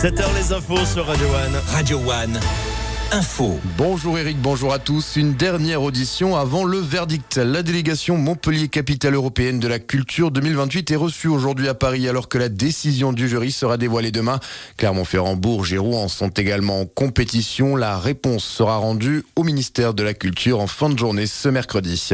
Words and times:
7h 0.00 0.34
les 0.34 0.54
infos 0.54 0.86
sur 0.86 1.04
Radio 1.04 1.26
One. 1.26 1.60
Radio 1.74 1.98
One. 1.98 2.40
Info. 3.12 3.60
Bonjour 3.76 4.18
Eric, 4.18 4.38
bonjour 4.40 4.72
à 4.72 4.78
tous. 4.78 5.16
Une 5.16 5.34
dernière 5.34 5.82
audition 5.82 6.36
avant 6.36 6.64
le 6.64 6.78
verdict. 6.78 7.36
La 7.36 7.62
délégation 7.62 8.16
Montpellier 8.16 8.68
Capitale 8.68 9.14
Européenne 9.14 9.60
de 9.60 9.68
la 9.68 9.78
Culture 9.78 10.30
2028 10.30 10.92
est 10.92 10.96
reçue 10.96 11.28
aujourd'hui 11.28 11.68
à 11.68 11.74
Paris 11.74 12.08
alors 12.08 12.30
que 12.30 12.38
la 12.38 12.48
décision 12.48 13.12
du 13.12 13.28
jury 13.28 13.52
sera 13.52 13.76
dévoilée 13.76 14.10
demain. 14.10 14.40
Clermont-Ferrand, 14.78 15.36
Bourges 15.36 15.74
et 15.74 15.78
Rouen 15.78 16.08
sont 16.08 16.30
également 16.30 16.80
en 16.80 16.86
compétition. 16.86 17.76
La 17.76 17.98
réponse 17.98 18.44
sera 18.44 18.76
rendue 18.78 19.24
au 19.36 19.42
ministère 19.42 19.92
de 19.92 20.02
la 20.02 20.14
Culture 20.14 20.60
en 20.60 20.66
fin 20.66 20.88
de 20.88 20.98
journée 20.98 21.26
ce 21.26 21.50
mercredi. 21.50 22.10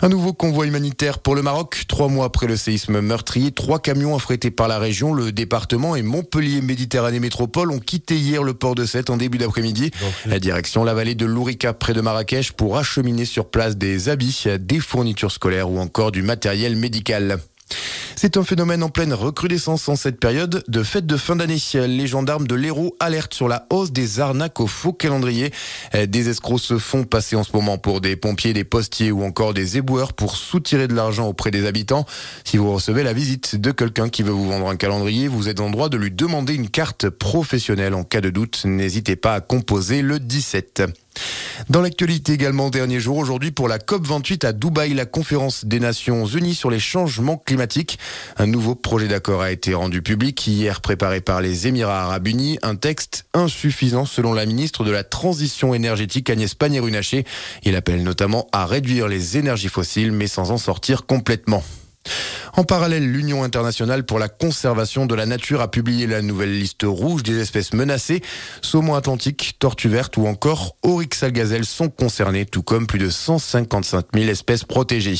Un 0.00 0.08
nouveau 0.08 0.32
convoi 0.32 0.66
humanitaire 0.66 1.18
pour 1.18 1.34
le 1.34 1.42
Maroc. 1.42 1.84
Trois 1.88 2.06
mois 2.06 2.26
après 2.26 2.46
le 2.46 2.56
séisme 2.56 3.00
meurtrier, 3.00 3.50
trois 3.50 3.80
camions 3.80 4.14
affrétés 4.14 4.52
par 4.52 4.68
la 4.68 4.78
région, 4.78 5.12
le 5.12 5.32
département 5.32 5.96
et 5.96 6.02
Montpellier 6.02 6.60
Méditerranée 6.60 7.18
Métropole 7.18 7.72
ont 7.72 7.80
quitté 7.80 8.14
hier 8.14 8.44
le 8.44 8.54
port 8.54 8.76
de 8.76 8.84
Sète 8.84 9.10
en 9.10 9.16
début 9.16 9.38
d'après-midi. 9.38 9.90
La 10.24 10.38
direction 10.38 10.84
la 10.84 10.94
vallée 10.94 11.16
de 11.16 11.26
Lourika 11.26 11.72
près 11.72 11.94
de 11.94 12.00
Marrakech 12.00 12.52
pour 12.52 12.78
acheminer 12.78 13.24
sur 13.24 13.50
place 13.50 13.76
des 13.76 14.08
habits, 14.08 14.44
des 14.60 14.78
fournitures 14.78 15.32
scolaires 15.32 15.68
ou 15.68 15.80
encore 15.80 16.12
du 16.12 16.22
matériel 16.22 16.76
médical. 16.76 17.38
C'est 18.20 18.36
un 18.36 18.42
phénomène 18.42 18.82
en 18.82 18.88
pleine 18.88 19.12
recrudescence 19.12 19.88
en 19.88 19.94
cette 19.94 20.18
période 20.18 20.64
de 20.66 20.82
fête 20.82 21.06
de 21.06 21.16
fin 21.16 21.36
d'année. 21.36 21.58
Les 21.74 22.08
gendarmes 22.08 22.48
de 22.48 22.56
l'Hérault 22.56 22.96
alertent 22.98 23.32
sur 23.32 23.46
la 23.46 23.64
hausse 23.70 23.92
des 23.92 24.18
arnaques 24.18 24.58
au 24.58 24.66
faux 24.66 24.92
calendrier. 24.92 25.52
Des 25.94 26.28
escrocs 26.28 26.58
se 26.58 26.78
font 26.78 27.04
passer 27.04 27.36
en 27.36 27.44
ce 27.44 27.52
moment 27.52 27.78
pour 27.78 28.00
des 28.00 28.16
pompiers, 28.16 28.52
des 28.52 28.64
postiers 28.64 29.12
ou 29.12 29.22
encore 29.22 29.54
des 29.54 29.78
éboueurs 29.78 30.14
pour 30.14 30.34
soutirer 30.34 30.88
de 30.88 30.94
l'argent 30.94 31.28
auprès 31.28 31.52
des 31.52 31.64
habitants. 31.64 32.06
Si 32.42 32.56
vous 32.56 32.72
recevez 32.72 33.04
la 33.04 33.12
visite 33.12 33.54
de 33.54 33.70
quelqu'un 33.70 34.08
qui 34.08 34.24
veut 34.24 34.32
vous 34.32 34.48
vendre 34.48 34.68
un 34.68 34.74
calendrier, 34.74 35.28
vous 35.28 35.48
êtes 35.48 35.60
en 35.60 35.70
droit 35.70 35.88
de 35.88 35.96
lui 35.96 36.10
demander 36.10 36.56
une 36.56 36.70
carte 36.70 37.08
professionnelle. 37.10 37.94
En 37.94 38.02
cas 38.02 38.20
de 38.20 38.30
doute, 38.30 38.62
n'hésitez 38.64 39.14
pas 39.14 39.34
à 39.34 39.40
composer 39.40 40.02
le 40.02 40.18
17. 40.18 40.82
Dans 41.68 41.82
l'actualité 41.82 42.32
également, 42.32 42.70
dernier 42.70 43.00
jour 43.00 43.16
aujourd'hui 43.16 43.50
pour 43.50 43.68
la 43.68 43.78
COP28 43.78 44.46
à 44.46 44.52
Dubaï, 44.52 44.94
la 44.94 45.06
conférence 45.06 45.64
des 45.64 45.80
Nations 45.80 46.24
Unies 46.26 46.54
sur 46.54 46.70
les 46.70 46.78
changements 46.78 47.36
climatiques. 47.36 47.98
Un 48.36 48.46
nouveau 48.46 48.74
projet 48.74 49.08
d'accord 49.08 49.42
a 49.42 49.50
été 49.50 49.74
rendu 49.74 50.02
public 50.02 50.46
hier, 50.46 50.80
préparé 50.80 51.20
par 51.20 51.40
les 51.40 51.66
Émirats 51.66 52.04
arabes 52.04 52.28
unis. 52.28 52.58
Un 52.62 52.76
texte 52.76 53.26
insuffisant 53.34 54.04
selon 54.04 54.32
la 54.32 54.46
ministre 54.46 54.84
de 54.84 54.90
la 54.90 55.04
Transition 55.04 55.74
énergétique 55.74 56.30
Agnès 56.30 56.54
Pannier-Runacher. 56.54 57.24
Il 57.64 57.76
appelle 57.76 58.02
notamment 58.02 58.46
à 58.52 58.66
réduire 58.66 59.08
les 59.08 59.36
énergies 59.36 59.68
fossiles 59.68 60.12
mais 60.12 60.26
sans 60.26 60.50
en 60.50 60.58
sortir 60.58 61.06
complètement. 61.06 61.62
En 62.58 62.64
parallèle, 62.64 63.08
l'Union 63.08 63.44
internationale 63.44 64.04
pour 64.04 64.18
la 64.18 64.28
conservation 64.28 65.06
de 65.06 65.14
la 65.14 65.26
nature 65.26 65.60
a 65.60 65.70
publié 65.70 66.08
la 66.08 66.22
nouvelle 66.22 66.58
liste 66.58 66.82
rouge 66.82 67.22
des 67.22 67.38
espèces 67.38 67.72
menacées. 67.72 68.20
Saumon 68.62 68.96
atlantique, 68.96 69.54
tortue 69.60 69.86
verte 69.86 70.16
ou 70.16 70.26
encore 70.26 70.74
oryx 70.82 71.22
algazelle 71.22 71.64
sont 71.64 71.88
concernés, 71.88 72.46
tout 72.46 72.64
comme 72.64 72.88
plus 72.88 72.98
de 72.98 73.10
155 73.10 74.06
000 74.12 74.28
espèces 74.28 74.64
protégées. 74.64 75.14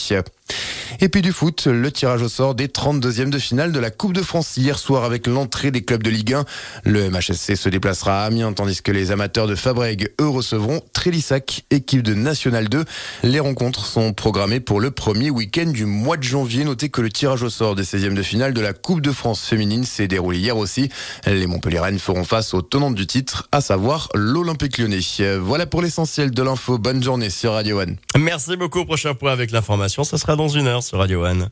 Et 1.00 1.08
puis 1.08 1.22
du 1.22 1.32
foot, 1.32 1.66
le 1.66 1.92
tirage 1.92 2.22
au 2.22 2.28
sort 2.28 2.54
des 2.54 2.66
32e 2.66 3.30
de 3.30 3.38
finale 3.38 3.72
de 3.72 3.78
la 3.78 3.90
Coupe 3.90 4.12
de 4.12 4.22
France 4.22 4.56
hier 4.56 4.78
soir 4.78 5.04
avec 5.04 5.26
l'entrée 5.26 5.70
des 5.70 5.82
clubs 5.82 6.02
de 6.02 6.10
Ligue 6.10 6.34
1. 6.34 6.44
Le 6.84 7.08
MHSC 7.10 7.56
se 7.56 7.68
déplacera 7.68 8.22
à 8.22 8.26
Amiens 8.26 8.52
tandis 8.52 8.82
que 8.82 8.90
les 8.90 9.10
amateurs 9.10 9.46
de 9.46 9.54
Fabrègue, 9.54 10.12
eux, 10.20 10.28
recevront 10.28 10.80
Trélissac, 10.92 11.64
équipe 11.70 12.02
de 12.02 12.14
National 12.14 12.68
2. 12.68 12.84
Les 13.22 13.40
rencontres 13.40 13.86
sont 13.86 14.12
programmées 14.12 14.60
pour 14.60 14.80
le 14.80 14.90
premier 14.90 15.30
week-end 15.30 15.66
du 15.66 15.84
mois 15.84 16.16
de 16.16 16.22
janvier. 16.22 16.64
Notez 16.64 16.88
que 16.88 17.00
le 17.00 17.10
tirage 17.10 17.42
au 17.42 17.50
sort 17.50 17.74
des 17.74 17.84
16e 17.84 18.14
de 18.14 18.22
finale 18.22 18.54
de 18.54 18.60
la 18.60 18.72
Coupe 18.72 19.00
de 19.00 19.12
France 19.12 19.44
féminine 19.44 19.84
s'est 19.84 20.08
déroulé 20.08 20.38
hier 20.38 20.56
aussi. 20.56 20.88
Les 21.26 21.46
Montpellierennes 21.46 21.98
feront 21.98 22.24
face 22.24 22.54
aux 22.54 22.62
tenantes 22.62 22.94
du 22.94 23.06
titre, 23.06 23.48
à 23.52 23.60
savoir 23.60 24.08
l'Olympique 24.14 24.78
lyonnais. 24.78 24.98
Voilà 25.38 25.66
pour 25.66 25.82
l'essentiel 25.82 26.30
de 26.30 26.42
l'info. 26.42 26.78
Bonne 26.78 27.02
journée 27.02 27.30
sur 27.30 27.52
Radio 27.52 27.80
One. 27.80 27.96
Merci 28.18 28.56
beaucoup. 28.56 28.84
Prochain 28.84 29.14
point 29.14 29.32
avec 29.32 29.50
l'information, 29.50 30.02
ce 30.02 30.16
sera 30.16 30.34
dans 30.38 30.46
une 30.48 30.68
heure 30.68 30.84
sur 30.84 30.98
Radio 30.98 31.24
One. 31.24 31.48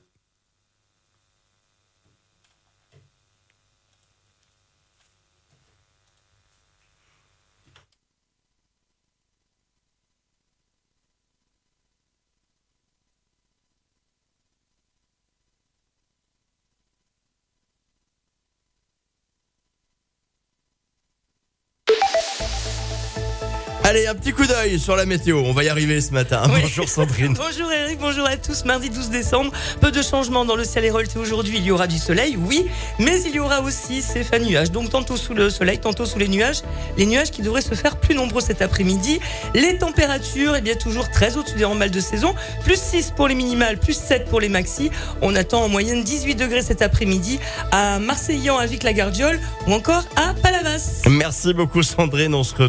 Allez, 23.88 24.08
un 24.08 24.16
petit 24.16 24.32
coup 24.32 24.44
d'œil 24.44 24.80
sur 24.80 24.96
la 24.96 25.06
météo. 25.06 25.38
On 25.44 25.52
va 25.52 25.62
y 25.62 25.68
arriver 25.68 26.00
ce 26.00 26.10
matin. 26.10 26.42
Oui. 26.52 26.58
Bonjour 26.62 26.88
Sandrine. 26.88 27.34
Bonjour 27.38 27.70
Eric, 27.70 28.00
bonjour 28.00 28.26
à 28.26 28.36
tous. 28.36 28.64
Mardi 28.64 28.90
12 28.90 29.10
décembre, 29.10 29.52
peu 29.80 29.92
de 29.92 30.02
changements 30.02 30.44
dans 30.44 30.56
le 30.56 30.64
ciel 30.64 30.84
et 30.84 30.90
relais 30.90 31.16
aujourd'hui. 31.16 31.58
Il 31.58 31.64
y 31.64 31.70
aura 31.70 31.86
du 31.86 31.98
soleil, 31.98 32.36
oui, 32.36 32.66
mais 32.98 33.22
il 33.22 33.36
y 33.36 33.38
aura 33.38 33.60
aussi 33.60 34.02
ces 34.02 34.24
fins 34.24 34.40
nuages. 34.40 34.72
Donc 34.72 34.90
tantôt 34.90 35.16
sous 35.16 35.34
le 35.34 35.50
soleil, 35.50 35.78
tantôt 35.78 36.04
sous 36.04 36.18
les 36.18 36.26
nuages. 36.26 36.62
Les 36.98 37.06
nuages 37.06 37.30
qui 37.30 37.42
devraient 37.42 37.60
se 37.60 37.76
faire 37.76 37.96
plus 37.96 38.16
nombreux 38.16 38.40
cet 38.40 38.60
après-midi. 38.60 39.20
Les 39.54 39.78
températures, 39.78 40.56
eh 40.56 40.62
bien 40.62 40.74
toujours 40.74 41.08
très 41.08 41.36
au-dessus 41.36 41.54
des 41.54 41.62
normales 41.62 41.92
de 41.92 42.00
saison. 42.00 42.34
Plus 42.64 42.80
6 42.80 43.12
pour 43.14 43.28
les 43.28 43.36
minimales, 43.36 43.78
plus 43.78 43.96
7 43.96 44.24
pour 44.24 44.40
les 44.40 44.48
maxi. 44.48 44.90
On 45.22 45.36
attend 45.36 45.62
en 45.62 45.68
moyenne 45.68 46.02
18 46.02 46.34
degrés 46.34 46.62
cet 46.62 46.82
après-midi 46.82 47.38
à 47.70 48.00
Marseillan, 48.00 48.58
à 48.58 48.66
Vic-la-Gardiole 48.66 49.38
ou 49.68 49.74
encore 49.74 50.02
à 50.16 50.34
Palavas. 50.42 51.02
Merci 51.06 51.54
beaucoup 51.54 51.84
Sandrine. 51.84 52.34
On 52.34 52.42
se 52.42 52.50
retrouve. 52.50 52.64